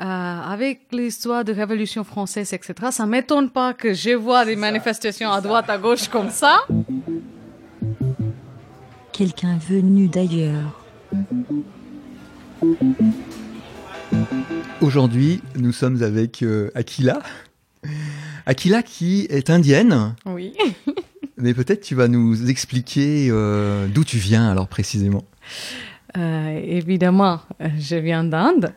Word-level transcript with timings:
euh, 0.00 0.02
avec 0.04 0.86
l'histoire 0.92 1.44
de 1.44 1.52
Révolution 1.52 2.04
française, 2.04 2.52
etc., 2.52 2.74
ça 2.90 3.06
m'étonne 3.06 3.50
pas 3.50 3.74
que 3.74 3.94
je 3.94 4.10
vois 4.10 4.44
des 4.44 4.56
manifestations 4.56 5.30
à 5.30 5.40
droite, 5.40 5.70
à 5.70 5.78
gauche 5.78 6.08
comme 6.08 6.30
ça. 6.30 6.60
Quelqu'un 9.12 9.56
venu 9.58 10.08
d'ailleurs. 10.08 10.80
Aujourd'hui, 14.80 15.40
nous 15.56 15.72
sommes 15.72 16.02
avec 16.02 16.42
euh, 16.42 16.70
Aquila. 16.74 17.20
Aquila 18.46 18.82
qui 18.82 19.26
est 19.30 19.48
indienne, 19.48 20.14
Oui. 20.26 20.54
mais 21.38 21.54
peut-être 21.54 21.80
tu 21.82 21.94
vas 21.94 22.08
nous 22.08 22.50
expliquer 22.50 23.28
euh, 23.30 23.86
d'où 23.86 24.04
tu 24.04 24.18
viens 24.18 24.50
alors 24.50 24.68
précisément. 24.68 25.24
Euh, 26.16 26.60
évidemment, 26.62 27.40
je 27.78 27.96
viens 27.96 28.24
d'Inde. 28.24 28.72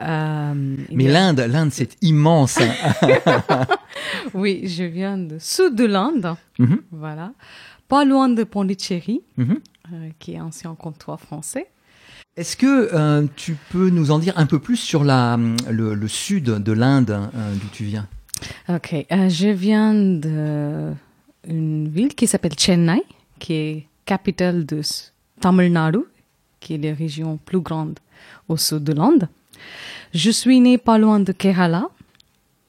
Euh, 0.00 0.76
Mais 0.92 1.08
l'Inde, 1.08 1.40
l'Inde 1.40 1.70
c'est 1.72 1.96
immense. 2.02 2.58
hein. 2.60 3.66
Oui, 4.34 4.62
je 4.66 4.84
viens 4.84 5.18
de 5.18 5.38
sud 5.38 5.74
de 5.74 5.84
l'Inde. 5.84 6.34
Mhm, 6.58 6.80
Voilà. 6.92 7.32
Pas 7.88 8.04
loin 8.04 8.28
de 8.28 8.44
Pondichéry, 8.44 9.20
mhm. 9.36 9.58
euh, 9.92 10.08
qui 10.20 10.34
est 10.34 10.40
ancien 10.40 10.74
comptoir 10.76 11.20
français. 11.20 11.66
Est-ce 12.36 12.56
que 12.56 12.90
euh, 12.94 13.26
tu 13.34 13.56
peux 13.70 13.90
nous 13.90 14.12
en 14.12 14.20
dire 14.20 14.34
un 14.38 14.46
peu 14.46 14.60
plus 14.60 14.76
sur 14.76 15.02
la, 15.02 15.36
le, 15.68 15.94
le 15.94 16.08
sud 16.08 16.44
de 16.44 16.72
l'Inde 16.72 17.10
euh, 17.10 17.54
d'où 17.54 17.66
tu 17.72 17.84
viens? 17.84 18.06
Ok, 18.68 18.94
je 19.10 19.48
viens 19.48 19.92
de 19.92 20.92
une 21.48 21.88
ville 21.88 22.14
qui 22.14 22.26
s'appelle 22.26 22.56
Chennai, 22.58 23.02
qui 23.38 23.52
est 23.54 23.86
capitale 24.06 24.64
de 24.64 24.80
Tamil 25.40 25.72
Nadu, 25.72 26.00
qui 26.60 26.74
est 26.74 26.78
la 26.78 26.94
région 26.94 27.38
plus 27.44 27.60
grande 27.60 27.98
au 28.48 28.56
sud 28.56 28.84
de 28.84 28.92
l'Inde. 28.92 29.28
Je 30.14 30.30
suis 30.30 30.60
née 30.60 30.78
pas 30.78 30.98
loin 30.98 31.20
de 31.20 31.32
Kerala. 31.32 31.88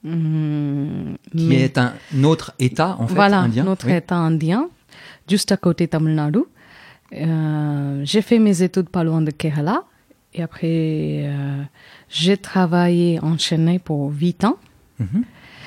Hum, 0.05 1.15
Qui 1.35 1.45
mais- 1.47 1.61
est 1.61 1.77
un 1.77 1.93
autre 2.23 2.53
État 2.59 2.95
en 2.99 3.07
fait 3.07 3.13
voilà, 3.13 3.39
indien 3.41 3.63
notre 3.63 3.85
Oui. 3.87 3.93
État 3.93 4.15
indien, 4.15 4.67
juste 5.29 5.51
à 5.51 5.57
côté 5.57 5.85
de 5.85 5.91
Tamil 5.91 6.15
Nadu. 6.15 6.39
Euh, 7.13 8.01
j'ai 8.03 8.21
fait 8.21 8.39
mes 8.39 8.63
études 8.63 8.89
pas 8.89 9.03
loin 9.03 9.21
de 9.21 9.31
Kerala. 9.31 9.83
Et 10.33 10.41
après, 10.41 11.23
euh, 11.27 11.61
j'ai 12.09 12.37
travaillé 12.37 13.19
en 13.21 13.37
Chennai 13.37 13.79
pour 13.79 14.11
8 14.11 14.45
ans. 14.45 14.57
Mhm. 14.99 15.23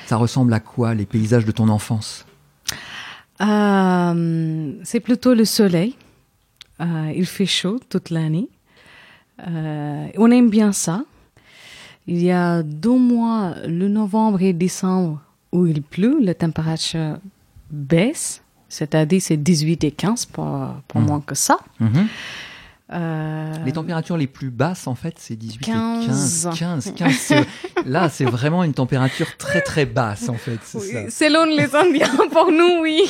Ça 0.07 0.17
ressemble 0.17 0.53
à 0.53 0.59
quoi 0.59 0.93
les 0.95 1.05
paysages 1.05 1.45
de 1.45 1.51
ton 1.51 1.69
enfance? 1.69 2.25
Euh, 3.41 4.73
c'est 4.83 4.99
plutôt 4.99 5.33
le 5.33 5.45
soleil. 5.45 5.95
Il 6.79 7.25
fait 7.25 7.45
chaud 7.45 7.79
toute 7.89 8.09
l'année. 8.09 8.49
On 9.45 10.31
aime 10.31 10.49
bien 10.49 10.71
ça. 10.71 11.03
Il 12.07 12.21
y 12.21 12.31
a 12.31 12.61
deux 12.63 12.97
mois, 12.97 13.55
le 13.67 13.87
novembre 13.87 14.41
et 14.41 14.53
décembre, 14.53 15.21
où 15.51 15.65
il 15.65 15.81
pleut, 15.81 16.17
la 16.21 16.33
température 16.33 17.17
baisse. 17.71 18.41
C'est-à-dire 18.69 19.21
c'est 19.21 19.37
18 19.37 19.83
et 19.85 19.91
15, 19.91 20.25
pas, 20.25 20.81
pas 20.87 20.99
Mhm. 20.99 21.05
moins 21.05 21.21
que 21.21 21.35
ça. 21.35 21.57
Mhm. 21.79 22.07
Euh, 22.93 23.51
Les 23.65 23.71
températures 23.71 24.15
les 24.15 24.27
plus 24.27 24.51
basses, 24.51 24.85
en 24.85 24.93
fait, 24.93 25.15
c'est 25.17 25.35
18 25.35 25.65
15. 25.65 26.45
et 26.45 26.49
15. 26.49 26.49
15, 26.59 26.93
15 26.95 27.13
c'est- 27.15 27.45
là, 27.85 28.09
c'est 28.09 28.25
vraiment 28.25 28.63
une 28.63 28.75
température 28.75 29.35
très 29.37 29.61
très 29.61 29.87
basse, 29.87 30.29
en 30.29 30.35
fait. 30.35 30.59
c'est 30.63 30.77
oui, 30.77 30.91
ça. 30.91 31.09
selon 31.09 31.45
les 31.45 31.75
Indiens, 31.75 32.15
pour 32.31 32.51
nous, 32.51 32.81
oui. 32.81 33.01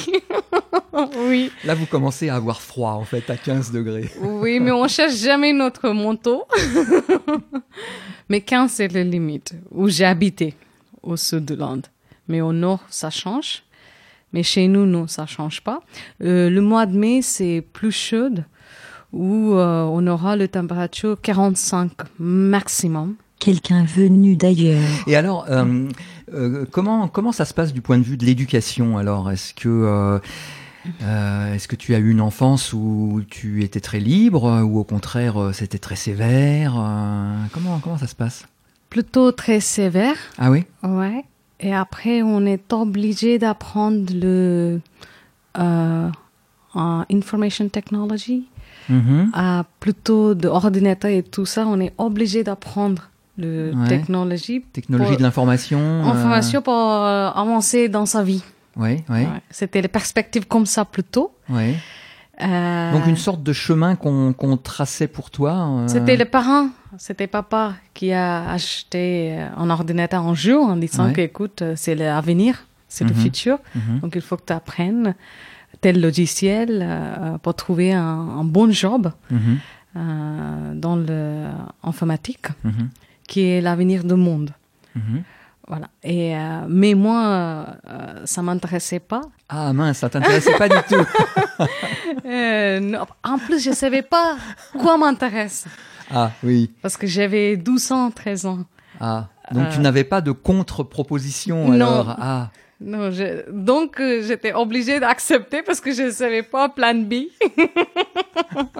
oui. 1.28 1.52
Là, 1.66 1.76
vous 1.76 1.88
commencez 1.88 2.30
à 2.30 2.36
avoir 2.36 2.62
froid, 2.62 2.92
en 2.92 3.04
fait, 3.04 3.30
à 3.30 3.36
15 3.36 3.72
degrés. 3.74 4.10
Oui, 4.22 4.62
mais 4.62 4.72
on 4.72 4.88
cherche 4.88 5.16
jamais 5.18 5.52
notre 5.52 5.90
manteau. 5.90 6.46
mais 8.30 8.42
15, 8.42 8.72
c'est 8.72 8.94
la 8.94 9.04
limite 9.04 9.54
où 9.72 9.90
j'ai 9.90 10.06
habité, 10.06 10.56
au 11.04 11.18
sud 11.18 11.46
de 11.46 11.56
l'Inde. 11.56 11.88
Mais 12.28 12.42
au 12.42 12.54
nord, 12.54 12.80
ça 12.90 13.10
change. 13.10 13.64
Mais 14.34 14.42
chez 14.44 14.68
nous, 14.68 14.86
non, 14.86 15.08
ça 15.08 15.26
change 15.26 15.62
pas. 15.62 15.82
Euh, 16.24 16.50
le 16.50 16.62
mois 16.62 16.86
de 16.86 16.98
mai, 16.98 17.22
c'est 17.22 17.66
plus 17.74 17.92
chaud, 17.92 18.30
où 19.16 19.54
euh, 19.54 19.84
on 19.84 20.06
aura 20.06 20.36
la 20.36 20.48
température 20.48 21.18
45 21.20 21.92
maximum. 22.20 23.16
Quelqu'un 23.40 23.84
venu 23.84 24.36
d'ailleurs. 24.36 24.82
Et 25.08 25.16
alors, 25.16 25.46
euh, 25.50 25.88
euh, 26.34 26.66
comment, 26.70 27.08
comment 27.08 27.32
ça 27.32 27.46
se 27.46 27.54
passe 27.54 27.74
du 27.74 27.82
point 27.82 27.98
de 27.98 28.04
vue 28.04 28.18
de 28.18 28.26
l'éducation 28.26 28.98
Alors, 28.98 29.32
est-ce 29.32 29.54
que, 29.54 30.20
euh, 31.02 31.54
est-ce 31.54 31.68
que 31.68 31.76
tu 31.76 31.96
as 31.96 32.00
eu 32.00 32.12
une 32.12 32.22
enfance 32.22 32.74
où 32.74 33.22
tu 33.30 33.64
étais 33.64 33.80
très 33.80 34.00
libre 34.00 34.64
ou 34.64 34.80
au 34.80 34.84
contraire 34.84 35.52
c'était 35.54 35.80
très 35.80 35.96
sévère 35.96 36.74
comment, 37.52 37.80
comment 37.80 37.98
ça 37.98 38.08
se 38.08 38.16
passe? 38.16 38.46
Plutôt 38.90 39.32
très 39.32 39.60
sévère. 39.60 40.16
Ah 40.38 40.52
oui? 40.52 40.64
Ouais. 40.84 41.26
Et 41.60 41.74
après, 41.74 42.22
on 42.22 42.46
est 42.46 42.72
obligé 42.74 43.40
d'apprendre 43.40 44.12
le 44.14 44.82
euh, 45.58 46.10
en 46.76 47.04
information 47.12 47.68
technology, 47.70 48.46
à 49.34 49.66
plutôt 49.80 50.36
de 50.36 50.48
ordinateur 50.48 51.12
et 51.12 51.24
tout 51.24 51.46
ça. 51.46 51.66
On 51.68 51.80
est 51.80 51.94
obligé 51.98 52.44
d'apprendre 52.44 53.04
le 53.38 53.74
Ouais. 53.76 53.88
technologie, 53.88 54.62
Technologie 54.72 55.10
Pour- 55.12 55.18
de 55.18 55.24
l'information 55.24 55.80
euh, 55.80 56.04
information 56.04 56.62
pour 56.62 56.74
euh, 56.74 57.30
avancer 57.32 57.90
dans 57.90 58.06
sa 58.06 58.24
vie. 58.24 58.44
Oui, 58.78 59.04
oui, 59.10 59.22
Ouais. 59.22 59.28
C'était 59.50 59.82
les 59.82 59.88
perspectives 59.88 60.48
comme 60.48 60.66
ça 60.66 60.86
plutôt. 60.86 61.32
oui. 61.50 61.76
Euh, 62.42 62.92
Donc 62.92 63.08
une 63.08 63.16
sorte 63.16 63.42
de 63.44 63.54
chemin 63.54 63.96
qu'on 63.96 64.34
qu'on 64.34 64.58
traçait 64.58 65.08
pour 65.08 65.30
toi 65.32 65.54
euh, 65.70 65.88
C'était 65.88 66.18
les 66.18 66.26
parents, 66.26 66.68
c'était 66.98 67.28
papa 67.28 67.76
qui 67.94 68.12
a 68.12 68.50
acheté 68.52 69.38
euh, 69.38 69.48
un 69.56 69.70
ordinateur 69.70 70.22
un 70.22 70.34
jour 70.36 70.68
en 70.68 70.76
disant 70.76 71.06
Ouais. 71.06 71.14
que, 71.14 71.22
écoute, 71.22 71.62
euh, 71.62 71.74
c'est 71.78 71.96
l'avenir, 71.96 72.66
c'est 72.90 73.06
le 73.06 73.12
Mhm. 73.16 73.22
futur. 73.22 73.58
Mhm. 73.74 74.00
Donc 74.02 74.12
il 74.16 74.22
faut 74.22 74.36
que 74.36 74.44
tu 74.48 74.52
apprennes 74.52 75.16
tel 75.86 76.02
logiciel 76.02 76.70
euh, 76.82 77.38
pour 77.44 77.54
trouver 77.64 77.90
un, 77.94 78.20
un 78.42 78.44
bon 78.56 78.68
job 78.82 79.04
Mhm. 79.30 79.40
euh, 79.98 80.74
dans 80.86 80.96
l'informatique, 81.10 82.48
Mhm. 82.64 82.90
qui 83.30 83.40
est 83.52 83.62
l'avenir 83.68 84.00
du 84.12 84.16
monde. 84.28 84.50
Mhm. 84.96 85.22
Voilà. 85.68 85.88
Et, 86.04 86.36
euh, 86.36 86.66
mais 86.80 86.94
moi, 87.06 87.20
euh, 87.26 87.66
euh, 87.90 88.22
ça 88.26 88.42
m'intéressait 88.48 89.00
pas. 89.14 89.22
Ah 89.50 89.74
mince, 89.74 89.98
ça 90.02 90.10
t'intéressait 90.10 90.58
pas 90.58 90.70
du 90.76 90.82
tout. 90.90 91.06
Euh, 92.26 92.80
non, 92.80 93.06
en 93.24 93.38
plus, 93.38 93.60
je 93.64 93.72
savais 93.72 94.02
pas 94.16 94.30
quoi 94.82 94.98
m'intéresse. 94.98 95.66
Ah 96.12 96.32
oui. 96.44 96.72
Parce 96.82 96.98
que 96.98 97.08
j'avais 97.08 97.56
12 97.58 97.92
ans, 97.92 98.10
13 98.12 98.46
ans. 98.48 98.62
Ah. 99.00 99.28
Donc 99.54 99.70
tu 99.70 99.78
Euh. 99.80 99.82
n'avais 99.82 100.04
pas 100.04 100.22
de 100.22 100.32
contre-proposition 100.32 101.58
Non. 101.70 101.74
alors 101.76 102.16
Ah. 102.20 102.50
Non, 102.82 103.10
je- 103.12 103.50
donc 103.52 104.00
euh, 104.02 104.22
j'étais 104.28 104.54
obligée 104.54 105.00
d'accepter 105.00 105.62
parce 105.64 105.80
que 105.80 105.94
je 105.94 106.04
ne 106.04 106.12
savais 106.12 106.44
pas 106.44 106.68
plan 106.70 106.94
B. 106.94 107.14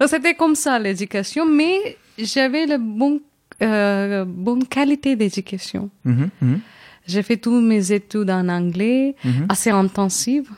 Donc, 0.00 0.08
C'était 0.08 0.34
comme 0.34 0.54
ça 0.54 0.78
l'éducation, 0.78 1.44
mais 1.46 1.96
j'avais 2.18 2.66
la 2.66 2.78
bonne, 2.78 3.20
euh, 3.62 4.24
bonne 4.26 4.66
qualité 4.66 5.16
d'éducation. 5.16 5.90
Mhm, 6.04 6.30
mhm, 6.40 6.60
J'ai 7.06 7.22
fait 7.22 7.36
toutes 7.36 7.62
mes 7.62 7.92
études 7.92 8.30
en 8.30 8.48
anglais, 8.48 9.14
mhm, 9.24 9.46
assez 9.48 9.70
intensives, 9.70 10.50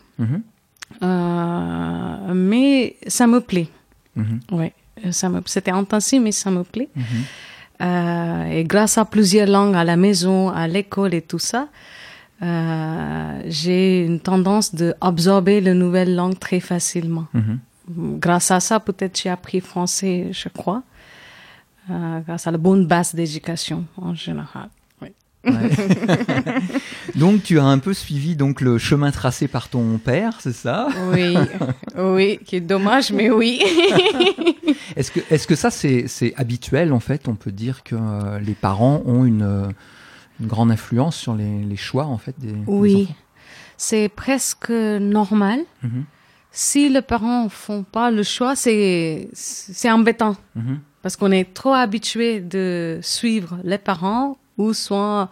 euh, 1.02 2.34
mais 2.34 2.96
ça 3.06 3.26
me 3.26 3.40
plaît. 3.40 3.68
Ouais, 4.52 4.72
ça 5.10 5.28
me, 5.28 5.40
c'était 5.46 5.70
intensif, 5.72 6.20
mais 6.22 6.32
ça 6.32 6.50
me 6.50 6.62
plaît. 6.62 6.88
Euh, 7.82 8.44
et 8.44 8.64
grâce 8.64 8.98
à 8.98 9.04
plusieurs 9.04 9.48
langues 9.48 9.74
à 9.74 9.84
la 9.84 9.96
maison, 9.96 10.50
à 10.50 10.68
l'école 10.68 11.14
et 11.14 11.22
tout 11.22 11.38
ça, 11.38 11.68
euh, 12.42 13.42
j'ai 13.46 14.04
une 14.04 14.20
tendance 14.20 14.74
de 14.74 14.94
absorber 15.00 15.60
les 15.60 15.74
nouvelles 15.74 16.14
langues 16.14 16.38
très 16.38 16.60
facilement. 16.60 17.26
Mhm. 17.32 17.58
Grâce 18.18 18.50
à 18.50 18.60
ça, 18.60 18.80
peut-être 18.80 19.20
j'ai 19.20 19.28
appris 19.28 19.60
français, 19.60 20.28
je 20.32 20.48
crois, 20.48 20.82
euh, 21.90 22.20
grâce 22.20 22.46
à 22.46 22.50
la 22.50 22.58
bonne 22.58 22.86
base 22.86 23.14
d'éducation 23.14 23.84
en 23.96 24.14
général. 24.14 24.68
Ouais. 25.46 25.70
donc 27.14 27.42
tu 27.42 27.58
as 27.58 27.64
un 27.64 27.78
peu 27.78 27.92
suivi 27.94 28.36
donc 28.36 28.60
le 28.60 28.78
chemin 28.78 29.10
tracé 29.10 29.48
par 29.48 29.68
ton 29.68 29.98
père, 29.98 30.38
c'est 30.40 30.52
ça? 30.54 30.88
Oui, 31.12 31.36
oui, 31.96 32.38
qui 32.44 32.56
est 32.56 32.60
dommage, 32.60 33.12
mais 33.12 33.30
oui. 33.30 33.62
Est-ce 34.96 35.10
que 35.10 35.20
est-ce 35.30 35.46
que 35.46 35.54
ça 35.56 35.70
c'est 35.70 36.06
c'est 36.08 36.34
habituel 36.36 36.92
en 36.92 37.00
fait? 37.00 37.26
On 37.28 37.34
peut 37.34 37.50
dire 37.52 37.82
que 37.82 37.96
euh, 37.96 38.38
les 38.38 38.54
parents 38.54 39.02
ont 39.06 39.24
une, 39.24 39.42
euh, 39.42 39.66
une 40.40 40.46
grande 40.46 40.70
influence 40.70 41.16
sur 41.16 41.34
les, 41.34 41.62
les 41.64 41.76
choix 41.76 42.04
en 42.06 42.18
fait 42.18 42.34
des, 42.38 42.54
Oui, 42.66 43.08
c'est 43.76 44.08
presque 44.08 44.70
normal. 44.70 45.60
Mhm, 45.82 46.04
Si 46.52 46.88
les 46.88 47.02
parents 47.02 47.48
font 47.48 47.82
pas 47.82 48.10
le 48.12 48.22
choix, 48.22 48.54
c'est 48.54 49.28
c'est 49.32 49.90
embêtant. 49.90 50.36
mhm, 50.54 50.78
Parce 51.02 51.16
qu'on 51.16 51.32
est 51.32 51.52
trop 51.54 51.72
habitué 51.74 52.40
de 52.40 52.98
suivre 53.02 53.58
les 53.64 53.78
parents 53.78 54.36
ou 54.58 54.72
soit 54.72 55.30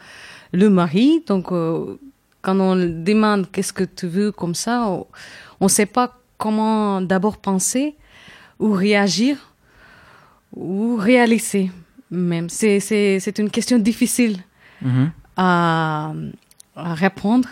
le 0.52 0.68
mari. 0.70 1.22
Donc, 1.26 1.52
euh, 1.52 1.98
quand 2.40 2.58
on 2.60 2.76
demande 2.76 3.50
qu'est-ce 3.50 3.72
que 3.72 3.84
tu 3.84 4.06
veux 4.06 4.32
comme 4.32 4.54
ça, 4.54 4.88
on 5.60 5.64
ne 5.64 5.68
sait 5.68 5.86
pas 5.86 6.18
comment 6.38 7.00
d'abord 7.00 7.36
penser 7.38 7.94
ou 8.58 8.72
réagir 8.72 9.36
ou 10.54 10.96
réaliser. 10.96 11.70
Même, 12.10 12.48
c'est, 12.50 12.80
c'est, 12.80 13.20
c'est 13.20 13.38
une 13.38 13.50
question 13.50 13.78
difficile 13.78 14.38
Mhm. 14.82 15.10
à, 15.36 16.12
à 16.74 16.94
répondre, 16.94 17.48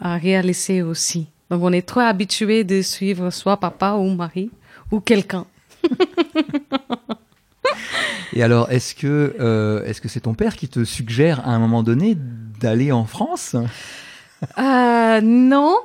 à 0.00 0.16
réaliser 0.18 0.82
aussi. 0.82 1.26
Donc, 1.50 1.62
on 1.62 1.72
est 1.72 1.80
trop 1.86 2.00
habitué 2.00 2.62
de 2.62 2.82
suivre 2.82 3.30
soit 3.30 3.56
papa 3.56 3.92
ou 3.94 4.10
mari 4.14 4.50
ou 4.92 5.00
quelqu'un. 5.00 5.46
Et 8.34 8.42
alors, 8.42 8.70
est-ce 8.70 8.94
que 8.94 9.34
euh, 9.40 9.84
est-ce 9.84 10.00
que 10.00 10.08
c'est 10.08 10.20
ton 10.20 10.34
père 10.34 10.54
qui 10.56 10.68
te 10.68 10.84
suggère 10.84 11.40
à 11.46 11.50
un 11.52 11.58
moment 11.58 11.82
donné 11.82 12.16
d'aller 12.60 12.92
en 12.92 13.04
France? 13.04 13.56
Euh, 14.58 15.20
non. 15.22 15.76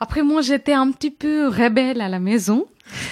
Après, 0.00 0.22
moi, 0.22 0.42
j'étais 0.42 0.72
un 0.74 0.90
petit 0.90 1.10
peu 1.10 1.48
rebelle 1.48 2.00
à 2.00 2.08
la 2.08 2.18
maison. 2.18 2.66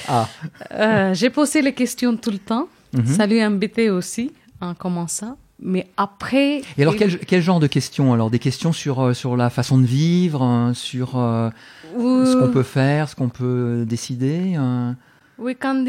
Ah, 0.09 0.29
Euh, 0.73 1.15
j'ai 1.15 1.31
posé 1.31 1.63
les 1.63 1.73
questions 1.73 2.17
tout 2.17 2.31
le 2.31 2.39
temps. 2.39 2.69
Mhm. 2.93 3.07
Ça 3.07 3.27
lui 3.27 3.43
embêtait 3.45 3.89
aussi 3.91 4.33
en 4.61 4.75
commençant. 4.75 5.37
Mais 5.63 5.87
après. 5.97 6.59
Et 6.79 6.83
alors, 6.83 6.97
quel, 6.97 7.19
quel 7.19 7.43
genre 7.43 7.61
de 7.61 7.67
questions? 7.67 8.13
Alors, 8.13 8.31
des 8.31 8.39
questions 8.39 8.73
sur, 8.73 9.01
euh, 9.01 9.15
sur 9.15 9.37
la 9.37 9.51
façon 9.51 9.79
de 9.79 9.85
vivre, 9.87 10.73
sur 10.75 11.19
euh, 11.19 11.51
ce 11.99 12.37
qu'on 12.39 12.49
peut 12.51 12.63
faire, 12.63 13.09
ce 13.09 13.15
qu'on 13.17 13.29
peut 13.29 13.85
décider 13.87 14.57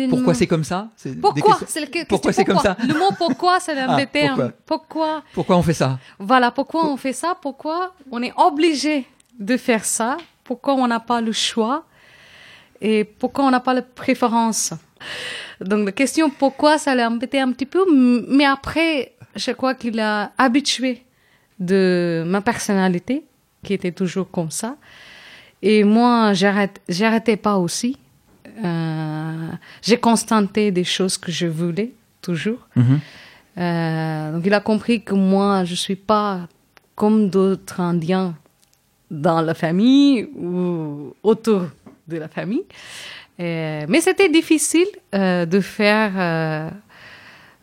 Pourquoi 0.09 0.33
c'est 0.33 0.47
comme 0.47 0.63
ça 0.63 0.89
C'est 0.95 1.19
Pourquoi 1.19 1.59
C'est 1.67 1.89
que- 1.89 2.05
Pourquoi 2.05 2.31
c'est 2.33 2.45
comme 2.45 2.59
ça 2.59 2.77
Le 2.87 2.93
mot 2.93 3.11
pourquoi, 3.17 3.59
ça 3.59 3.73
l'embêtait. 3.73 4.27
pourquoi 4.27 4.45
hein. 4.45 4.53
pourquoi 4.65 5.23
Pourquoi 5.33 5.57
on 5.57 5.63
fait 5.63 5.73
ça 5.73 5.99
Voilà, 6.19 6.51
pourquoi 6.51 6.85
on 6.85 6.97
fait 6.97 7.13
ça 7.13 7.35
Pourquoi 7.41 7.93
on 8.11 8.21
est 8.23 8.33
obligé 8.37 9.05
de 9.39 9.57
faire 9.57 9.85
ça 9.85 10.17
Pourquoi 10.43 10.75
on 10.75 10.87
n'a 10.87 10.99
pas 10.99 11.21
le 11.21 11.31
choix 11.31 11.85
Et 12.81 13.03
pourquoi 13.03 13.45
on 13.45 13.51
n'a 13.51 13.59
pas 13.59 13.73
la 13.73 13.81
préférence 13.81 14.73
Donc 15.59 15.85
la 15.85 15.91
question 15.91 16.29
pourquoi, 16.29 16.77
ça 16.77 16.95
l'a 16.95 17.09
embêté 17.09 17.39
un 17.39 17.51
petit 17.51 17.65
peu, 17.65 17.85
mais 18.29 18.45
après, 18.45 19.13
je 19.35 19.51
crois 19.51 19.73
qu'il 19.75 19.99
a 19.99 20.31
habitué 20.37 21.03
de 21.59 22.23
ma 22.25 22.41
personnalité, 22.41 23.23
qui 23.63 23.73
était 23.73 23.91
toujours 23.91 24.29
comme 24.31 24.49
ça. 24.51 24.75
Et 25.61 25.83
moi, 25.83 26.33
j'arrête, 26.33 26.81
j'arrêtais 26.89 27.37
pas 27.37 27.57
aussi. 27.57 27.97
Euh, 28.63 29.51
j'ai 29.81 29.97
constaté 29.97 30.71
des 30.71 30.83
choses 30.83 31.17
que 31.17 31.31
je 31.31 31.47
voulais 31.47 31.91
toujours. 32.21 32.67
Mhm. 32.75 32.99
Euh, 33.57 34.31
donc 34.33 34.43
il 34.45 34.53
a 34.53 34.59
compris 34.61 35.03
que 35.03 35.13
moi, 35.13 35.63
je 35.65 35.75
suis 35.75 35.95
pas 35.95 36.47
comme 36.95 37.29
d'autres 37.29 37.79
Indiens 37.79 38.35
dans 39.09 39.41
la 39.41 39.53
famille 39.53 40.29
ou 40.35 41.13
autour 41.23 41.63
de 42.07 42.17
la 42.17 42.27
famille. 42.27 42.63
Euh, 43.39 43.85
mais 43.89 44.01
c'était 44.01 44.29
difficile 44.29 44.87
euh, 45.15 45.45
de 45.45 45.59
faire 45.59 46.11
euh, 46.15 46.69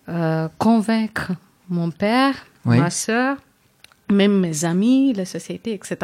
euh, 0.09 0.49
convaincre 0.59 1.33
mon 1.69 1.91
père, 1.91 2.35
Oui. 2.65 2.79
ma 2.79 2.91
sœur, 2.91 3.37
même 4.11 4.41
mes 4.41 4.65
amis, 4.65 5.13
la 5.13 5.25
société, 5.25 5.73
etc. 5.75 5.97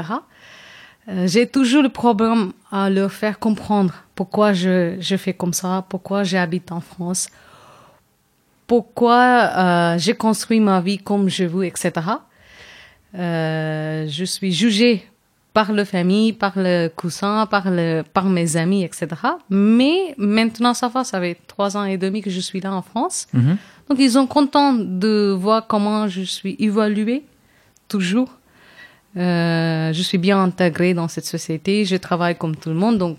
Euh, 1.08 1.26
J'ai 1.26 1.46
toujours 1.46 1.82
le 1.82 1.88
problème 1.90 2.52
à 2.70 2.88
leur 2.90 3.12
faire 3.12 3.38
comprendre 3.38 3.94
pourquoi 4.14 4.52
je, 4.52 4.96
je 5.00 5.16
fais 5.16 5.34
comme 5.34 5.52
ça, 5.52 5.84
pourquoi 5.88 6.24
j'habite 6.24 6.72
en 6.72 6.80
France, 6.80 7.28
pourquoi 8.66 9.50
euh, 9.56 9.98
j'ai 9.98 10.14
construit 10.14 10.60
ma 10.60 10.80
vie 10.80 10.98
comme 10.98 11.28
je 11.28 11.44
veux, 11.44 11.64
etc. 11.64 11.92
Euh, 13.16 14.06
je 14.08 14.24
suis 14.24 14.52
jugée 14.52 15.06
par 15.52 15.70
la 15.72 15.84
famille, 15.84 16.32
par 16.32 16.54
le 16.56 16.88
cousin, 16.88 17.46
par, 17.46 17.70
le, 17.70 18.02
par 18.02 18.24
mes 18.24 18.56
amis, 18.56 18.82
etc. 18.82 19.06
Mais 19.50 20.14
maintenant, 20.18 20.74
ça 20.74 20.88
va, 20.88 21.04
ça 21.04 21.20
fait 21.20 21.38
trois 21.46 21.76
ans 21.76 21.84
et 21.84 21.96
demi 21.96 22.22
que 22.22 22.30
je 22.30 22.40
suis 22.40 22.60
là 22.60 22.72
en 22.72 22.82
France. 22.82 23.28
Mhm. 23.32 23.56
Donc, 23.88 23.98
ils 24.00 24.12
sont 24.12 24.26
contents 24.26 24.72
de 24.74 25.32
voir 25.38 25.66
comment 25.68 26.08
je 26.08 26.22
suis 26.22 26.56
évaluée, 26.58 27.22
toujours. 27.86 28.30
Euh, 29.16 29.92
je 29.92 30.02
suis 30.02 30.18
bien 30.18 30.42
intégrée 30.42 30.92
dans 30.94 31.08
cette 31.08 31.26
société, 31.26 31.84
je 31.84 31.96
travaille 31.96 32.36
comme 32.36 32.56
tout 32.56 32.70
le 32.70 32.74
monde. 32.74 32.98
Donc, 32.98 33.16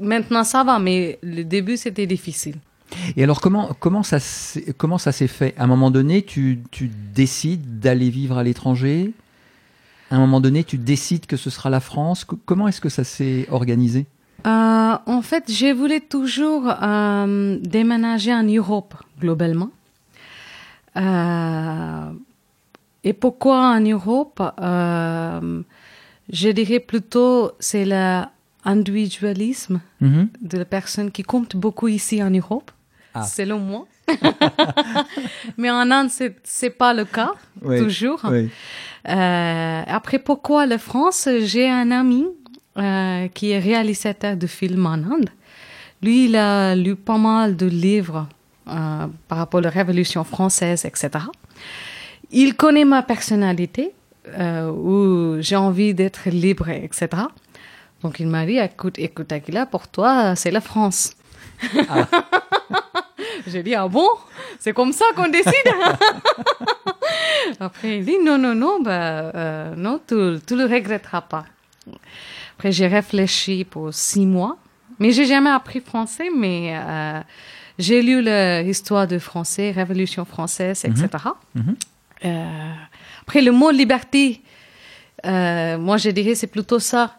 maintenant, 0.00 0.44
ça 0.44 0.64
va, 0.64 0.78
mais 0.78 1.18
le 1.22 1.42
début, 1.44 1.76
c'était 1.76 2.06
difficile. 2.06 2.56
Et 3.16 3.22
alors, 3.22 3.42
comment, 3.42 3.76
comment 3.78 4.02
ça 4.02 4.18
s'est 4.18 4.72
comment 4.78 4.96
ça 4.96 5.12
s'est 5.12 5.26
fait? 5.28 5.54
À 5.58 5.64
un 5.64 5.66
moment 5.66 5.90
donné, 5.90 6.22
tu, 6.22 6.60
tu 6.70 6.90
décides 7.14 7.80
d'aller 7.80 8.08
vivre 8.08 8.38
à 8.38 8.42
l'étranger? 8.42 9.12
À 10.10 10.16
un 10.16 10.20
moment 10.20 10.40
donné, 10.40 10.64
tu 10.64 10.78
décides 10.78 11.26
que 11.26 11.36
ce 11.36 11.50
sera 11.50 11.68
la 11.68 11.80
France? 11.80 12.24
Co- 12.24 12.38
Comment 12.46 12.66
est-ce 12.66 12.80
que 12.80 12.88
ça 12.88 13.04
s'est 13.04 13.46
organisé? 13.50 14.06
Euh, 14.46 14.96
en 15.04 15.20
fait, 15.20 15.52
je 15.52 15.70
voulais 15.74 16.00
toujours 16.00 16.64
euh, 16.82 17.58
déménager 17.60 18.32
en 18.32 18.44
Europe, 18.44 18.94
globalement. 19.20 19.68
Euh, 20.96 22.10
et 23.08 23.12
pourquoi 23.22 23.58
en 23.76 23.80
Europe 23.80 24.40
Euh, 24.60 25.62
Je 26.42 26.50
dirais 26.60 26.80
plutôt 26.92 27.52
c'est 27.68 27.86
l'individualisme 27.92 29.80
Mhm. 30.00 30.28
de 30.50 30.56
la 30.58 30.64
personne 30.76 31.10
qui 31.16 31.22
compte 31.22 31.56
beaucoup 31.64 31.88
ici 31.88 32.16
en 32.22 32.30
Europe, 32.30 32.70
Ah. 33.14 33.22
selon 33.22 33.58
moi. 33.70 33.82
Mais 35.56 35.70
en 35.70 35.90
Inde, 35.90 36.10
c'est 36.10 36.36
c'est 36.44 36.70
pas 36.82 36.92
le 37.00 37.04
cas, 37.04 37.32
Oui, 37.62 37.78
toujours. 37.82 38.20
Oui. 38.30 38.50
Euh, 39.08 39.82
après, 39.98 40.18
pourquoi 40.18 40.66
la 40.66 40.78
France? 40.78 41.28
J'ai 41.50 41.68
un 41.82 41.90
ami 41.90 42.24
euh, 42.76 43.28
qui 43.34 43.46
est 43.54 43.58
réalisateur 43.70 44.36
de 44.36 44.46
films 44.46 44.86
en 44.86 45.00
Inde. 45.14 45.30
Lui, 46.02 46.26
il 46.26 46.36
a 46.36 46.74
lu 46.76 46.94
pas 46.94 47.18
mal 47.18 47.56
de 47.56 47.66
livres 47.66 48.22
euh, 48.68 49.06
par 49.28 49.38
rapport 49.38 49.58
à 49.58 49.64
la 49.68 49.70
Révolution 49.70 50.22
française, 50.24 50.84
etc. 50.84 51.08
Il 52.30 52.56
connaît 52.56 52.84
ma 52.84 53.02
personnalité, 53.02 53.92
euh, 54.38 54.70
où 54.70 55.40
j'ai 55.40 55.56
envie 55.56 55.94
d'être 55.94 56.28
libre, 56.28 56.68
etc. 56.68 57.08
Donc, 58.02 58.20
il 58.20 58.26
m'a 58.26 58.46
dit, 58.46 58.58
écoute, 58.58 58.98
écoute, 58.98 59.32
Aguila, 59.32 59.66
pour 59.66 59.88
toi, 59.88 60.36
c'est 60.36 60.50
la 60.50 60.60
France. 60.60 61.12
J'ai 63.46 63.62
dit, 63.62 63.74
ah 63.74 63.88
bon? 63.88 64.08
C'est 64.58 64.72
comme 64.72 64.92
ça 64.92 65.04
qu'on 65.16 65.28
décide 65.28 65.52
Après, 67.60 67.98
il 67.98 68.04
dit, 68.04 68.18
non, 68.22 68.38
non, 68.38 68.54
non, 68.54 68.80
bah, 68.80 69.32
euh, 69.34 69.74
non, 69.76 70.00
tu 70.06 70.14
ne 70.14 70.56
le 70.56 70.64
regretteras 70.64 71.22
pas. 71.22 71.44
Après, 72.56 72.72
j'ai 72.72 72.86
réfléchi 72.86 73.64
pour 73.64 73.94
six 73.94 74.26
mois, 74.26 74.56
mais 74.98 75.12
j'ai 75.12 75.24
jamais 75.24 75.50
appris 75.50 75.80
français, 75.80 76.28
mais 76.36 76.76
euh, 76.76 77.20
j'ai 77.78 78.02
lu 78.02 78.22
l'histoire 78.22 79.06
de 79.06 79.18
français, 79.18 79.70
Révolution 79.70 80.24
française, 80.24 80.84
etc. 80.84 81.08
Mhm. 81.54 81.76
Euh, 82.24 82.72
après, 83.22 83.42
le 83.42 83.52
mot 83.52 83.70
liberté, 83.70 84.42
euh, 85.26 85.78
moi, 85.78 85.96
je 85.96 86.10
dirais, 86.10 86.34
c'est 86.34 86.46
plutôt 86.46 86.78
ça 86.78 87.16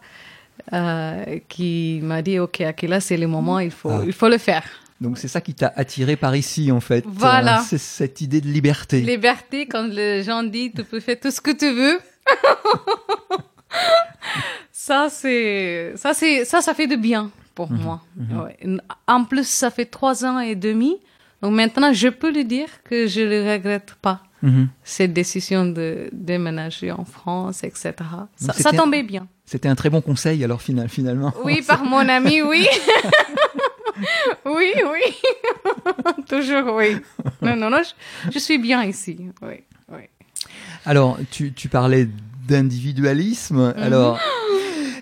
euh, 0.72 1.38
qui 1.48 2.00
m'a 2.02 2.22
dit, 2.22 2.38
OK, 2.38 2.60
Akila, 2.60 3.00
c'est 3.00 3.16
le 3.16 3.26
moment, 3.26 3.58
il 3.58 3.70
faut, 3.70 3.90
Ah. 3.90 4.02
il 4.04 4.12
faut 4.12 4.28
le 4.28 4.38
faire. 4.38 4.64
Donc, 5.00 5.16
c'est 5.16 5.28
ça 5.28 5.40
qui 5.40 5.54
t'a 5.54 5.72
attiré 5.76 6.16
par 6.16 6.36
ici, 6.36 6.70
en 6.70 6.80
fait. 6.80 7.04
Voilà. 7.06 7.60
C'est 7.66 7.78
cette 7.78 8.20
idée 8.20 8.40
de 8.42 8.48
liberté. 8.48 9.00
Liberté, 9.00 9.66
quand 9.66 9.84
les 9.88 10.22
gens 10.22 10.42
disent 10.42 10.72
tu 10.76 10.84
peux 10.84 11.00
faire 11.00 11.18
tout 11.18 11.30
ce 11.30 11.40
que 11.40 11.52
tu 11.52 11.70
veux. 11.72 11.98
ça, 14.72 15.08
c'est, 15.10 15.92
ça, 15.96 16.12
c'est, 16.12 16.44
ça, 16.44 16.60
ça 16.60 16.74
fait 16.74 16.86
de 16.86 16.96
bien 16.96 17.30
pour 17.54 17.70
moi. 17.70 18.02
Ouais. 18.18 18.56
En 19.06 19.24
plus, 19.24 19.46
ça 19.48 19.70
fait 19.70 19.86
trois 19.86 20.24
ans 20.24 20.38
et 20.38 20.54
demi. 20.54 20.96
Donc 21.42 21.52
maintenant, 21.52 21.92
je 21.92 22.08
peux 22.08 22.30
lui 22.30 22.44
dire 22.44 22.68
que 22.84 23.06
je 23.06 23.20
ne 23.22 23.52
regrette 23.52 23.94
pas 24.02 24.20
Mhm. 24.42 24.68
cette 24.84 25.12
décision 25.12 25.66
de 25.66 26.08
déménager 26.12 26.90
en 26.92 27.04
France, 27.04 27.62
etc. 27.64 27.92
Ça, 28.36 28.72
tombait 28.72 29.02
bien. 29.02 29.26
C'était 29.44 29.68
un 29.68 29.74
très 29.74 29.90
bon 29.90 30.00
conseil, 30.00 30.42
alors, 30.44 30.62
final- 30.62 30.88
finalement. 30.88 31.32
Oui, 31.44 31.60
par 31.66 31.84
mon 31.84 32.08
ami, 32.08 32.40
oui. 32.42 32.66
oui, 34.46 34.72
oui. 34.76 36.22
Toujours, 36.28 36.74
oui. 36.74 36.96
Non, 37.42 37.56
non, 37.56 37.70
non, 37.70 37.82
je, 37.82 38.30
je 38.32 38.38
suis 38.38 38.58
bien 38.58 38.84
ici. 38.84 39.18
Oui, 39.42 39.54
oui. 39.92 40.02
Alors, 40.86 41.18
tu, 41.30 41.52
tu 41.52 41.68
parlais 41.68 42.08
d'individualisme. 42.48 43.74
Alors, 43.76 44.18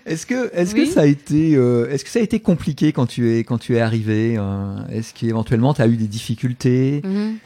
est-ce 0.05 0.25
que, 0.25 0.49
est-ce 0.53 0.75
que 0.75 0.81
Mhm. 0.81 0.85
Ça 0.87 1.01
a 1.01 1.05
été, 1.05 1.55
euh, 1.55 1.89
est-ce 1.89 2.03
que 2.03 2.09
ça 2.09 2.19
a 2.19 2.21
été 2.23 2.39
compliqué 2.39 2.91
quand 2.91 3.05
tu 3.05 3.31
es, 3.37 3.43
quand 3.43 3.57
tu 3.57 3.75
es 3.75 3.79
arrivé 3.79 4.35
euh, 4.37 4.75
Est-ce 4.91 5.13
qu'éventuellement 5.13 5.73
tu 5.73 5.81
as 5.81 5.87
eu 5.87 5.95
des 5.95 6.07
difficultés? 6.07 7.01
Mhm. 7.03 7.37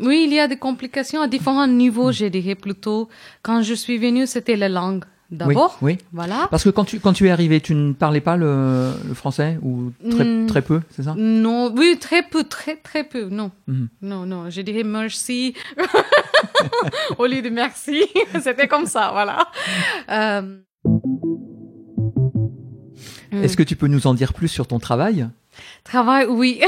Oui, 0.00 0.24
il 0.26 0.32
y 0.34 0.38
a 0.40 0.46
des 0.48 0.56
complications 0.58 1.20
à 1.22 1.28
différents 1.28 1.66
niveaux, 1.66 2.12
je 2.12 2.26
dirais 2.26 2.54
plutôt. 2.54 3.08
Quand 3.42 3.62
je 3.62 3.74
suis 3.74 3.98
venue, 3.98 4.26
c'était 4.26 4.56
la 4.56 4.68
langue 4.68 5.04
d'abord. 5.30 5.78
Oui, 5.82 5.92
oui. 5.94 5.98
Voilà. 6.12 6.46
Parce 6.50 6.62
que 6.64 6.68
quand 6.70 6.84
tu, 6.84 7.00
quand 7.00 7.12
tu 7.12 7.26
es 7.26 7.30
arrivé, 7.30 7.60
tu 7.60 7.74
ne 7.74 7.92
parlais 7.92 8.20
pas 8.20 8.36
le, 8.36 8.92
le 9.08 9.14
français 9.14 9.58
ou 9.62 9.90
très, 10.10 10.24
Mm. 10.24 10.46
très 10.46 10.62
peu, 10.62 10.80
c'est 10.90 11.02
ça? 11.02 11.14
Non, 11.16 11.72
oui, 11.76 11.96
très 12.00 12.22
peu, 12.22 12.44
très, 12.44 12.76
très 12.76 13.04
peu. 13.04 13.28
Non, 13.28 13.50
Mhm. 13.66 13.88
non, 14.02 14.26
non. 14.26 14.50
Je 14.50 14.60
dirais 14.60 14.84
merci 14.84 15.54
au 17.18 17.26
lieu 17.26 17.42
de 17.42 17.48
merci. 17.48 18.02
c'était 18.42 18.68
comme 18.68 18.86
ça, 18.86 19.10
voilà. 19.12 19.48
Euh, 20.10 20.58
Est-ce 23.32 23.56
que 23.56 23.62
tu 23.62 23.76
peux 23.76 23.86
nous 23.88 24.06
en 24.06 24.14
dire 24.14 24.32
plus 24.32 24.48
sur 24.48 24.66
ton 24.66 24.78
travail? 24.78 25.28
Travail, 25.84 26.26
oui. 26.28 26.60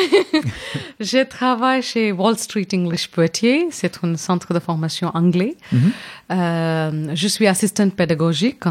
je 1.01 1.25
travaille 1.25 1.83
chez 1.83 2.13
Wall 2.13 2.39
Street 2.39 2.69
English 2.73 3.09
Poitiers. 3.11 3.69
C'est 3.71 4.05
un 4.05 4.17
centre 4.17 4.55
de 4.55 4.61
formation 4.61 5.11
anglais. 5.15 5.57
Mhm. 5.73 5.93
Euh, 6.31 7.13
je 7.15 7.29
suis 7.29 7.47
assistante 7.47 7.95
pédagogique. 7.95 8.65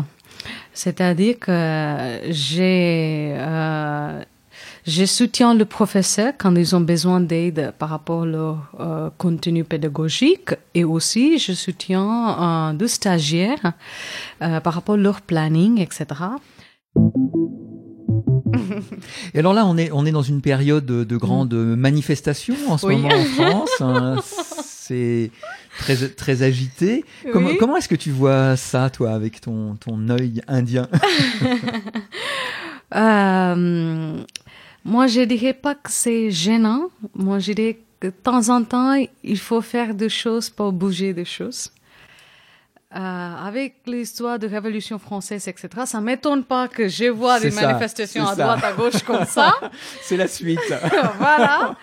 C'est-à-dire 0.73 1.39
que 1.39 2.19
j'ai, 2.29 3.33
euh, 3.35 4.21
je 4.85 5.05
soutiens 5.05 5.55
le 5.55 5.65
professeur 5.65 6.33
quand 6.37 6.55
ils 6.55 6.75
ont 6.75 6.81
besoin 6.81 7.19
d'aide 7.19 7.73
par 7.79 7.89
rapport 7.89 8.25
leur 8.25 8.71
euh, 8.79 9.09
contenu 9.17 9.63
pédagogique 9.63 10.53
et 10.75 10.83
aussi 10.83 11.39
je 11.39 11.53
soutiens 11.53 12.69
euh, 12.69 12.73
deux 12.73 12.87
stagiaires 12.87 13.73
par 14.39 14.73
rapport 14.73 14.95
à 14.95 14.99
leur 14.99 15.21
planning, 15.21 15.79
etc. 15.79 16.05
Et 19.33 19.39
alors 19.39 19.53
là, 19.53 19.65
on 19.65 19.77
est, 19.77 19.91
on 19.91 20.05
est 20.05 20.11
dans 20.11 20.21
une 20.21 20.41
période 20.41 20.85
de, 20.85 21.03
de 21.03 21.17
grande 21.17 21.53
manifestation 21.53 22.55
en 22.67 22.77
ce 22.77 22.85
Oui. 22.87 22.95
moment 22.97 23.09
en 23.15 23.23
France. 23.25 23.81
hein. 23.81 24.15
C'est 24.23 25.31
très, 25.79 25.95
très 26.09 26.43
agité. 26.43 27.03
Comment, 27.33 27.75
est-ce 27.77 27.89
que 27.89 27.95
tu 27.95 28.11
vois 28.11 28.55
ça, 28.55 28.89
toi, 28.89 29.11
avec 29.11 29.41
ton, 29.41 29.75
ton 29.75 30.09
œil 30.09 30.41
indien? 30.47 30.87
Euh, 32.95 34.17
moi, 34.85 35.07
je 35.07 35.21
dirais 35.21 35.53
pas 35.53 35.75
que 35.75 35.89
c'est 35.91 36.31
gênant. 36.31 36.87
Moi, 37.15 37.39
je 37.39 37.51
dirais 37.51 37.79
que 37.99 38.07
de 38.07 38.11
temps 38.11 38.47
en 38.49 38.63
temps, 38.63 38.95
il 39.23 39.37
faut 39.37 39.61
faire 39.61 39.93
des 39.93 40.09
choses 40.09 40.49
pour 40.49 40.71
bouger 40.71 41.13
des 41.13 41.25
choses. 41.25 41.69
Euh, 42.95 42.97
avec 42.99 43.75
l'histoire 43.85 44.39
de 44.39 44.47
Révolution 44.47 44.97
française, 44.97 45.45
etc., 45.49 45.67
ça 45.85 45.99
m'étonne 45.99 46.43
pas 46.45 46.69
que 46.69 46.87
je 46.87 47.05
vois 47.09 47.37
des 47.39 47.51
ça, 47.51 47.67
manifestations 47.67 48.25
à 48.25 48.33
ça. 48.33 48.43
droite, 48.43 48.63
à 48.63 48.71
gauche 48.71 49.03
comme 49.03 49.25
ça. 49.25 49.53
C'est 50.03 50.15
la 50.15 50.27
suite. 50.27 50.59
voilà. 51.19 51.75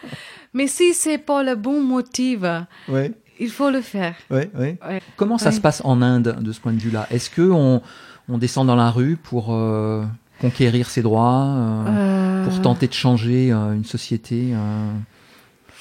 Mais 0.55 0.67
si 0.67 0.95
c'est 0.95 1.19
pas 1.19 1.43
le 1.43 1.57
bon 1.57 1.83
motif, 1.83 2.41
ouais, 2.89 3.13
il 3.39 3.51
faut 3.51 3.69
le 3.71 3.83
faire. 3.83 4.15
ouais, 4.31 4.49
ouais. 4.59 4.79
Ouais. 4.89 5.03
Comment 5.17 5.37
ça 5.37 5.53
se 5.53 5.61
passe 5.61 5.83
en 5.85 6.01
Inde 6.01 6.37
de 6.41 6.53
ce 6.53 6.61
point 6.61 6.73
de 6.73 6.79
vue-là? 6.81 7.07
Est-ce 7.11 7.29
que 7.29 7.43
on, 7.51 7.83
on 8.31 8.39
descend 8.39 8.67
dans 8.67 8.77
la 8.77 8.91
rue 8.91 9.17
pour 9.17 9.53
euh, 9.53 10.05
conquérir 10.41 10.89
ses 10.89 11.03
droits, 11.03 11.45
euh, 11.45 11.85
Euh, 11.89 12.45
pour 12.49 12.63
tenter 12.63 12.87
de 12.89 12.93
changer 12.95 13.53
euh, 13.53 13.75
une 13.75 13.85
société 13.85 14.53
euh, 14.55 14.91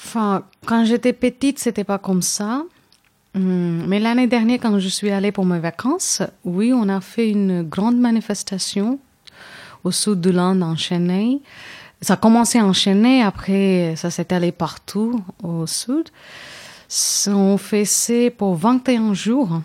Enfin, 0.04 0.42
quand 0.66 0.84
j'étais 0.84 1.14
petite, 1.14 1.58
c'était 1.58 1.84
pas 1.84 1.98
comme 1.98 2.20
ça. 2.20 2.64
Hum, 3.34 3.84
Mais 3.88 3.98
l'année 3.98 4.26
dernière, 4.26 4.58
quand 4.60 4.78
je 4.78 4.88
suis 4.88 5.10
allée 5.10 5.32
pour 5.32 5.44
mes 5.44 5.58
vacances, 5.58 6.22
oui, 6.44 6.72
on 6.72 6.88
a 6.88 7.00
fait 7.00 7.30
une 7.30 7.62
grande 7.62 7.98
manifestation 7.98 8.98
au 9.82 9.90
sud 9.90 10.20
de 10.20 10.30
l'Inde, 10.30 10.62
en 10.62 10.76
Chennai. 10.76 11.40
Ça 12.00 12.14
a 12.14 12.16
commencé 12.16 12.60
en 12.60 12.72
Chennai, 12.72 13.22
après 13.22 13.94
ça 13.96 14.10
s'est 14.10 14.32
allé 14.32 14.52
partout 14.52 15.22
au 15.42 15.66
sud. 15.66 16.10
On 17.28 17.56
fait 17.56 17.84
ça 17.84 18.30
pour 18.36 18.54
21 18.56 19.14
jours. 19.14 19.62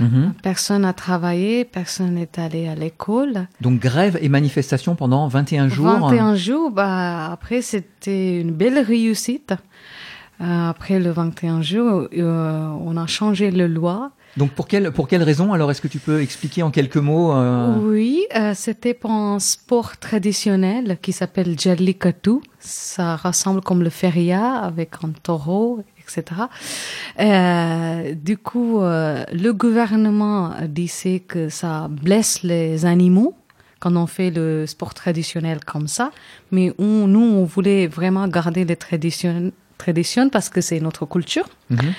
mhm. 0.00 0.32
Personne 0.42 0.82
n'a 0.82 0.92
travaillé, 0.92 1.64
personne 1.64 2.14
n'est 2.14 2.38
allé 2.38 2.68
à 2.68 2.74
l'école. 2.74 3.46
Donc 3.60 3.80
grève 3.80 4.18
et 4.22 4.28
manifestation 4.28 4.94
pendant 4.94 5.28
21 5.28 5.68
jours. 5.68 5.86
21 5.86 6.34
jours, 6.36 6.70
bah, 6.70 7.30
après, 7.32 7.62
c'était 7.62 8.40
une 8.40 8.52
belle 8.52 8.78
réussite. 8.78 9.54
Euh, 10.40 10.68
après 10.70 10.98
le 10.98 11.10
21 11.10 11.62
jours, 11.62 12.08
euh, 12.16 12.68
on 12.84 12.96
a 12.96 13.06
changé 13.06 13.50
la 13.50 13.66
loi. 13.68 14.10
Donc 14.36 14.50
pour 14.50 14.68
quelle, 14.68 14.90
pour 14.92 15.08
quelle 15.08 15.22
raison? 15.22 15.54
Alors 15.54 15.70
est-ce 15.70 15.80
que 15.80 15.88
tu 15.88 15.98
peux 15.98 16.20
expliquer 16.20 16.62
en 16.62 16.70
quelques 16.70 16.98
mots 16.98 17.32
euh, 17.32 17.74
Oui, 17.80 18.26
euh, 18.36 18.52
c'était 18.54 18.92
pour 18.92 19.10
un 19.10 19.38
sport 19.38 19.96
traditionnel 19.96 20.98
qui 21.00 21.12
s'appelle 21.12 21.58
Jallikattu. 21.58 22.40
Ça 22.60 23.16
ressemble 23.16 23.62
comme 23.62 23.82
le 23.82 23.88
feria 23.88 24.56
avec 24.56 24.90
un 25.02 25.12
taureau, 25.22 25.82
etc. 26.00 26.22
Euh, 27.18 28.14
du 28.14 28.36
coup, 28.36 28.80
euh, 28.82 29.24
le 29.32 29.52
gouvernement 29.52 30.50
disait 30.68 31.20
que 31.20 31.48
ça 31.48 31.88
blesse 31.88 32.42
les 32.42 32.84
animaux 32.84 33.34
quand 33.80 33.94
on 33.96 34.06
fait 34.06 34.30
le 34.30 34.66
sport 34.66 34.92
traditionnel 34.94 35.60
comme 35.64 35.88
ça. 35.88 36.10
Mais 36.50 36.72
on- 36.78 37.06
nous, 37.06 37.20
on 37.20 37.44
voulait 37.44 37.86
vraiment 37.86 38.26
garder 38.28 38.64
les 38.64 38.76
traditions, 38.76 39.50
traditions 39.78 40.28
parce 40.28 40.48
que 40.48 40.60
c'est 40.60 40.80
notre 40.80 41.06
culture. 41.06 41.48
mhm. 41.70 41.92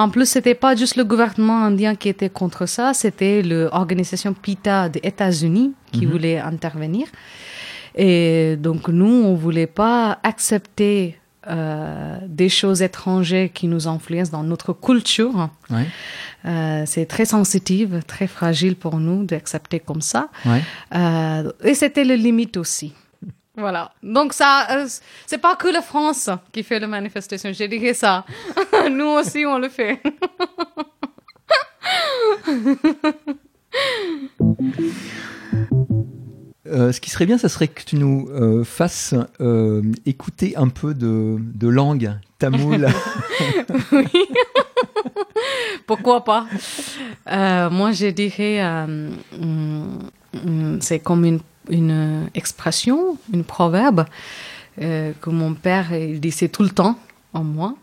En 0.00 0.10
plus, 0.10 0.26
c'était 0.26 0.54
pas 0.54 0.76
juste 0.76 0.94
le 0.94 1.04
gouvernement 1.04 1.64
indien 1.64 1.96
qui 1.96 2.08
était 2.08 2.28
contre 2.30 2.66
ça, 2.66 2.94
c'était 2.94 3.42
l'organisation 3.42 4.32
PITA 4.32 4.88
des 4.90 5.00
États-Unis 5.02 5.72
qui 5.90 6.06
Mhm. 6.06 6.12
voulait 6.12 6.38
intervenir. 6.38 7.06
Et 7.96 8.56
donc, 8.56 8.86
nous, 8.88 9.06
on 9.30 9.34
voulait 9.34 9.66
pas 9.66 10.18
accepter 10.22 11.18
euh, 11.50 12.18
des 12.28 12.48
choses 12.50 12.82
étrangères 12.82 13.50
qui 13.54 13.68
nous 13.68 13.88
influencent 13.88 14.30
dans 14.30 14.42
notre 14.44 14.72
culture. 14.74 15.48
Ouais, 15.70 15.86
Euh, 16.44 16.82
c'est 16.86 17.06
très 17.06 17.24
sensitif, 17.24 17.88
très 18.06 18.26
fragile 18.26 18.76
pour 18.76 18.98
nous 18.98 19.24
d'accepter 19.24 19.80
comme 19.80 20.02
ça. 20.02 20.28
ouais. 20.46 20.62
Euh, 20.94 21.50
et 21.64 21.74
c'était 21.74 22.04
le 22.04 22.14
limite 22.14 22.56
aussi. 22.58 22.92
Voilà. 23.58 23.90
Donc 24.04 24.34
ça, 24.34 24.68
euh, 24.70 24.86
c'est 25.26 25.38
pas 25.38 25.56
que 25.56 25.66
la 25.66 25.82
France 25.82 26.30
qui 26.52 26.62
fait 26.62 26.78
la 26.78 26.86
manifestation, 26.86 27.52
je 27.52 27.64
dirais 27.64 27.92
ça. 27.92 28.24
Nous 28.90 29.04
aussi, 29.04 29.44
on 29.44 29.58
le 29.58 29.68
fait. 29.68 30.00
Euh, 36.66 36.92
ce 36.92 37.00
qui 37.00 37.08
serait 37.08 37.24
bien, 37.24 37.38
ça 37.38 37.48
serait 37.48 37.68
que 37.68 37.82
tu 37.82 37.96
nous 37.96 38.28
euh, 38.30 38.62
fasses 38.62 39.14
écouter 40.04 40.54
un 40.54 40.68
peu 40.68 40.92
de, 40.92 41.38
de 41.38 41.66
langue 41.66 42.12
tamoule. 42.38 42.86
Pourquoi 45.86 46.24
pas? 46.24 46.46
Moi, 47.26 47.92
je 47.92 48.08
dirais, 48.08 48.62
hum, 48.62 49.16
hum, 50.34 50.78
c'est 50.82 50.98
comme 50.98 51.24
une, 51.24 51.40
une 51.70 51.90
euh, 51.90 52.26
expression, 52.34 53.18
une 53.32 53.44
proverbe 53.44 54.06
euh, 54.80 55.12
que 55.20 55.30
mon 55.30 55.54
père 55.54 55.92
il 55.92 56.20
disait 56.20 56.48
tout 56.48 56.62
le 56.62 56.70
temps 56.70 56.98
en 57.32 57.44
moi. 57.44 57.74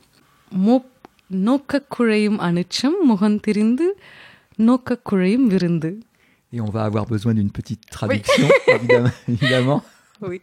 Et 6.54 6.62
on 6.62 6.70
va 6.70 6.84
avoir 6.84 7.06
besoin 7.06 7.34
d'une 7.34 7.52
petite 7.52 7.90
traduction, 7.90 8.48
évidemment. 9.28 9.84
Oui, 10.22 10.42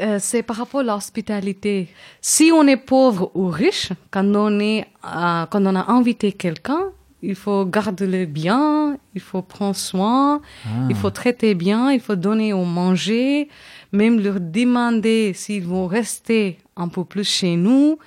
euh, 0.00 0.18
c'est 0.18 0.42
par 0.42 0.56
rapport 0.56 0.80
à 0.80 0.84
l'hospitalité. 0.84 1.88
Si 2.22 2.50
on 2.54 2.66
est 2.66 2.78
pauvre 2.78 3.30
ou 3.34 3.48
riche, 3.48 3.90
quand 4.10 4.24
on, 4.34 4.58
est, 4.60 4.86
quand 5.02 5.66
on 5.66 5.76
a 5.76 5.90
invité 5.90 6.32
quelqu'un, 6.32 6.92
il 7.22 7.34
faut 7.34 7.64
garder 7.66 8.06
le 8.06 8.24
bien, 8.26 8.96
il 9.14 9.20
faut 9.20 9.42
prendre 9.42 9.76
soin, 9.76 10.40
Ah. 10.64 10.68
il 10.88 10.96
faut 10.96 11.10
traiter 11.10 11.54
bien, 11.54 11.90
il 11.92 12.00
faut 12.00 12.16
donner 12.16 12.52
au 12.52 12.64
manger, 12.64 13.48
même 13.92 14.20
leur 14.20 14.40
demander 14.40 15.32
s'ils 15.34 15.64
vont 15.64 15.86
rester 15.86 16.58
un 16.76 16.88
peu 16.88 17.04
plus 17.04 17.28
chez 17.28 17.56
nous. 17.56 17.98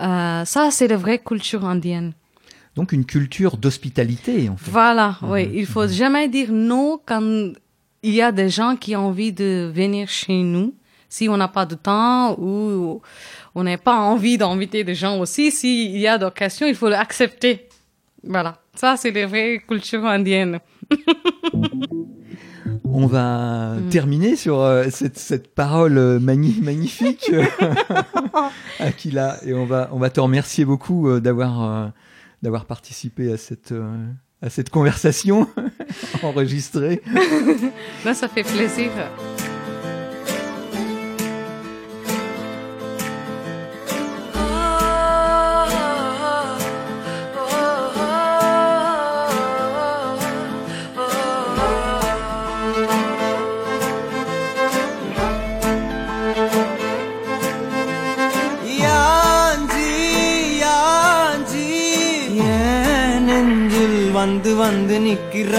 Euh, 0.00 0.44
ça, 0.44 0.70
c'est 0.70 0.88
la 0.88 0.96
vraie 0.96 1.18
culture 1.18 1.64
indienne. 1.64 2.12
Donc 2.76 2.92
une 2.92 3.06
culture 3.06 3.56
d'hospitalité, 3.56 4.48
en 4.50 4.56
fait. 4.56 4.70
Voilà, 4.70 5.16
oui. 5.22 5.48
Il 5.54 5.64
faut 5.66 5.88
jamais 5.88 6.28
dire 6.28 6.52
non 6.52 7.00
quand 7.06 7.22
il 8.02 8.14
y 8.14 8.20
a 8.22 8.30
des 8.32 8.50
gens 8.50 8.76
qui 8.76 8.94
ont 8.94 9.06
envie 9.06 9.32
de 9.32 9.72
venir 9.74 10.08
chez 10.08 10.42
nous. 10.42 10.74
Si 11.08 11.28
on 11.28 11.36
n'a 11.38 11.48
pas 11.48 11.64
de 11.64 11.74
temps 11.76 12.36
ou 12.38 13.00
on 13.54 13.62
n'a 13.62 13.78
pas 13.78 13.96
envie 14.00 14.36
d'inviter 14.36 14.84
des 14.84 14.94
gens 14.94 15.18
aussi, 15.18 15.50
s'il 15.50 15.96
y 15.96 16.06
a 16.06 16.18
d'occasion, 16.18 16.66
il 16.66 16.74
faut 16.74 16.88
l'accepter. 16.90 17.66
Voilà. 18.28 18.60
Ça, 18.74 18.96
c'est 18.96 19.10
les 19.10 19.24
vraies 19.26 19.62
cultures 19.66 20.04
indiennes. 20.04 20.60
On 22.88 23.06
va 23.06 23.74
terminer 23.90 24.36
sur 24.36 24.60
euh, 24.60 24.86
cette, 24.90 25.18
cette 25.18 25.54
parole 25.54 25.98
euh, 25.98 26.18
magni- 26.18 26.60
magnifique, 26.62 27.30
euh, 27.32 27.44
Aquila, 28.80 29.36
et 29.44 29.52
on 29.52 29.66
va, 29.66 29.90
on 29.92 29.98
va 29.98 30.08
te 30.08 30.18
remercier 30.20 30.64
beaucoup 30.64 31.08
euh, 31.08 31.20
d'avoir 31.20 31.92
d'avoir 32.42 32.64
participé 32.64 33.32
à 33.32 33.36
cette, 33.36 33.74
à 34.42 34.50
cette 34.50 34.70
conversation 34.70 35.46
enregistrée. 36.22 37.02
Là, 38.04 38.14
ça 38.14 38.28
fait 38.28 38.44
plaisir. 38.44 38.90
வந்து 64.35 64.53
வந்து 64.63 64.97
நிக்கிற 65.07 65.55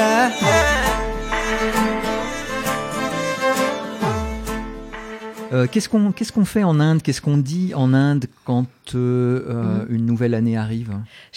Euh, 5.55 5.67
qu'est-ce 5.71 5.89
qu'on 5.93 6.13
qu'est-ce 6.13 6.33
qu'on 6.37 6.47
fait 6.47 6.65
en 6.65 6.81
Inde 6.81 7.03
Qu'est-ce 7.03 7.21
qu'on 7.21 7.37
dit 7.37 7.75
en 7.75 7.93
Inde 7.93 8.25
quand 8.49 8.71
euh, 8.95 8.99
euh, 9.01 9.85
Mhm. 9.85 9.97
une 9.97 10.05
nouvelle 10.11 10.35
année 10.39 10.57
arrive 10.57 10.93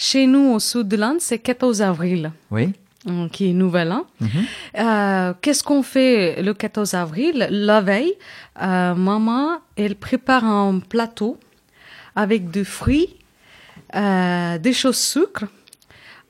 Chez 0.06 0.26
nous, 0.26 0.46
au 0.54 0.60
sud 0.68 0.86
de 0.88 0.96
l'Inde, 1.02 1.20
c'est 1.20 1.38
14 1.38 1.82
avril, 1.82 2.22
Oui. 2.50 2.64
euh, 3.10 3.28
qui 3.34 3.42
est 3.50 3.52
Nouvel 3.52 3.92
An. 3.98 4.04
Mhm. 4.20 4.28
Euh, 4.84 5.34
Qu'est-ce 5.42 5.62
qu'on 5.62 5.82
fait 5.82 6.40
le 6.48 6.54
14 6.54 6.94
avril 6.94 7.46
La 7.50 7.82
veille, 7.82 8.14
euh, 8.62 8.94
maman, 8.94 9.58
elle 9.76 9.96
prépare 9.96 10.44
un 10.46 10.78
plateau 10.92 11.36
avec 12.14 12.50
des 12.50 12.64
fruits, 12.78 13.10
euh, 13.94 14.56
des 14.66 14.72
choses 14.72 14.96
sucre, 15.12 15.44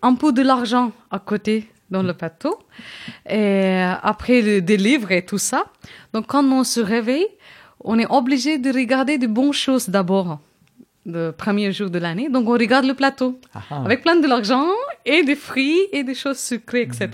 un 0.02 0.16
peu 0.16 0.32
de 0.32 0.42
l'argent 0.42 0.92
à 1.10 1.20
côté 1.20 1.70
dans 1.90 2.04
le 2.04 2.14
plateau, 2.14 2.58
et 3.30 3.84
après 4.02 4.42
le, 4.42 4.62
des 4.62 4.78
livres 4.78 5.12
et 5.12 5.26
tout 5.26 5.38
ça. 5.38 5.66
Donc 6.14 6.28
quand 6.28 6.44
on 6.44 6.64
se 6.64 6.80
réveille, 6.80 7.28
on 7.84 8.00
est 8.00 8.10
obligé 8.10 8.58
de 8.58 8.72
regarder 8.72 9.18
de 9.18 9.28
bonnes 9.28 9.54
choses 9.54 9.90
d'abord, 9.90 10.40
le 11.06 11.32
premier 11.32 11.72
jour 11.74 11.90
de 11.90 12.00
l'année. 12.00 12.30
Donc 12.30 12.48
on 12.48 12.54
regarde 12.54 12.86
le 12.86 12.94
plateau 12.94 13.40
Ah 13.54 13.62
ah. 13.70 13.82
avec 13.84 14.02
plein 14.04 14.16
de 14.16 14.28
l'argent 14.28 14.68
et 15.06 15.24
des 15.24 15.36
fruits 15.36 15.80
et 15.92 16.04
des 16.04 16.14
choses 16.14 16.40
sucrées, 16.40 16.82
etc. 16.84 17.10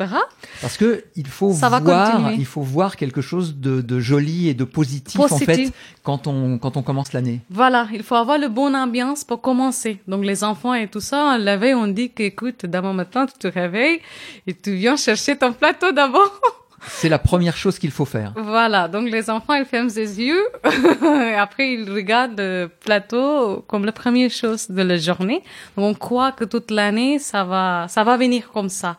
Parce 0.61 0.77
que 0.77 1.03
il 1.15 1.27
faut 1.27 1.53
Ça 1.53 1.69
voir, 1.69 2.31
il 2.33 2.45
faut 2.45 2.61
voir 2.61 2.95
quelque 2.95 3.21
chose 3.21 3.55
de, 3.57 3.81
de 3.81 3.99
joli 3.99 4.49
et 4.49 4.53
de 4.53 4.63
positif, 4.63 5.19
en 5.19 5.27
fait 5.27 5.71
quand 6.03 6.27
on 6.27 6.57
quand 6.57 6.77
on 6.77 6.83
commence 6.83 7.13
l'année. 7.13 7.41
Voilà, 7.49 7.87
il 7.93 8.03
faut 8.03 8.15
avoir 8.15 8.37
le 8.37 8.49
bon 8.49 8.75
ambiance 8.75 9.23
pour 9.23 9.41
commencer. 9.41 9.99
Donc 10.07 10.23
les 10.25 10.43
enfants 10.43 10.73
et 10.73 10.87
tout 10.87 10.99
ça, 10.99 11.37
la 11.37 11.57
veille, 11.57 11.75
on 11.75 11.87
dit 11.87 12.09
qu'écoute, 12.11 12.65
demain 12.65 12.93
matin, 12.93 13.25
tu 13.25 13.37
te 13.37 13.47
réveilles 13.47 13.99
et 14.47 14.53
tu 14.53 14.75
viens 14.75 14.95
chercher 14.97 15.37
ton 15.37 15.53
plateau 15.53 15.91
d'abord. 15.91 16.41
C'est 16.85 17.09
la 17.09 17.17
première 17.19 17.57
chose 17.57 17.79
qu'il 17.79 17.91
faut 17.91 18.05
faire. 18.05 18.33
voilà, 18.37 18.87
donc 18.87 19.09
les 19.09 19.29
enfants, 19.29 19.53
ils 19.55 19.65
ferment 19.65 19.89
les 19.95 20.19
yeux 20.21 20.45
et 21.03 21.33
après 21.35 21.73
ils 21.73 21.89
regardent 21.91 22.37
le 22.39 22.67
plateau 22.85 23.63
comme 23.67 23.83
la 23.85 23.91
première 23.91 24.29
chose 24.31 24.69
de 24.69 24.81
la 24.83 24.97
journée. 24.97 25.41
Donc 25.75 25.85
on 25.85 25.93
croit 25.95 26.31
que 26.31 26.45
toute 26.45 26.69
l'année, 26.71 27.17
ça 27.19 27.43
va, 27.43 27.87
ça 27.89 28.03
va 28.03 28.15
venir 28.17 28.51
comme 28.51 28.69
ça. 28.69 28.97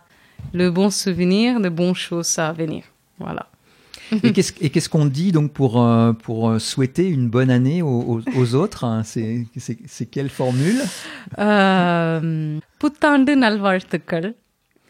Le 0.53 0.71
bon 0.71 0.91
souvenir, 0.91 1.61
de 1.61 1.69
bonnes 1.69 1.95
choses 1.95 2.39
à 2.39 2.53
venir. 2.53 2.83
Voilà. 3.19 3.47
Et 4.23 4.33
qu'est-ce 4.33 4.89
qu'on 4.89 5.05
dit 5.05 5.33
donc 5.33 5.53
pour 5.53 5.83
euh, 5.83 6.13
pour 6.15 6.49
euh, 6.49 6.59
souhaiter 6.59 7.07
une 7.09 7.29
bonne 7.29 7.51
année 7.51 7.83
aux, 7.83 8.23
aux- 8.37 8.55
autres 8.55 8.85
hein? 8.85 9.03
C'est 9.05 10.07
quelle 10.11 10.31
formule? 10.31 10.81
Euh, 11.39 12.59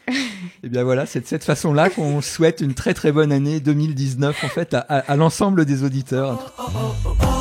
Et 0.63 0.65
eh 0.65 0.69
bien 0.69 0.83
voilà, 0.83 1.05
c'est 1.05 1.21
de 1.21 1.25
cette 1.25 1.43
façon-là 1.43 1.89
qu'on 1.89 2.21
souhaite 2.21 2.61
une 2.61 2.73
très 2.73 2.93
très 2.93 3.11
bonne 3.11 3.31
année 3.31 3.59
2019 3.59 4.43
en 4.43 4.47
fait 4.49 4.73
à, 4.73 4.79
à 4.79 5.15
l'ensemble 5.15 5.65
des 5.65 5.83
auditeurs. 5.83 6.53
Oh, 6.59 6.63
oh, 7.05 7.15
oh, 7.21 7.39